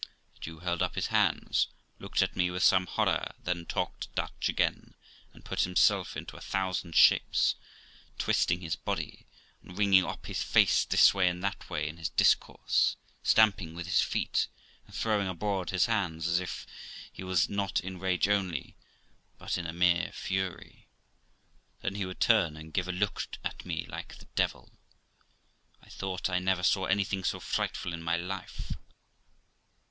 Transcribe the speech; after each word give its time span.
The 0.33 0.39
Jew 0.39 0.59
held 0.61 0.81
up 0.81 0.95
his 0.95 1.07
hands, 1.13 1.67
looked 1.99 2.23
at 2.23 2.35
me 2.35 2.49
with 2.49 2.63
some 2.63 2.87
horror, 2.87 3.33
then 3.43 3.67
talked 3.67 4.11
Dutch 4.15 4.49
again, 4.49 4.95
and 5.31 5.45
put 5.45 5.61
himself 5.61 6.17
into 6.17 6.35
a 6.35 6.41
thousand 6.41 6.95
shapes, 6.95 7.53
twisting 8.17 8.61
his 8.61 8.75
body 8.75 9.27
and 9.61 9.77
wringing 9.77 10.03
up 10.03 10.25
his 10.25 10.41
face 10.41 10.85
this 10.85 11.13
way 11.13 11.27
and 11.29 11.43
that 11.43 11.69
way 11.69 11.87
in 11.87 11.97
his 11.97 12.09
discourse, 12.09 12.95
stamping 13.21 13.75
with 13.75 13.85
his 13.85 14.01
feet, 14.01 14.47
and 14.87 14.95
throwing 14.95 15.27
abroad 15.27 15.69
his 15.69 15.85
hands, 15.85 16.27
as 16.27 16.39
if 16.39 16.65
he 17.13 17.23
was 17.23 17.47
not 17.47 17.79
in 17.79 17.99
rage 17.99 18.27
only, 18.27 18.75
but 19.37 19.55
in 19.55 19.67
a 19.67 19.71
mere 19.71 20.11
fury. 20.13 20.87
Then 21.83 21.93
he 21.93 22.07
would 22.07 22.19
turn 22.19 22.57
and 22.57 22.73
give 22.73 22.87
a 22.87 22.91
look 22.91 23.27
at 23.43 23.67
me 23.67 23.85
like 23.87 24.17
the 24.17 24.25
devil. 24.35 24.71
I 25.83 25.89
thought 25.89 26.27
I 26.27 26.39
never 26.39 26.63
saw 26.63 26.85
anything 26.85 27.23
so 27.23 27.39
frightful 27.39 27.93
in 27.93 28.01
my 28.01 28.17
life. 28.17 28.71